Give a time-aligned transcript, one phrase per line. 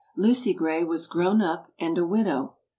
[0.17, 2.55] Lucy Gray was grown up and a widow!